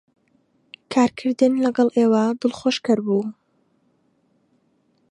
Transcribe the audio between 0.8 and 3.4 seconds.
کارکردن لەگەڵ ئێوە دڵخۆشکەر بوو.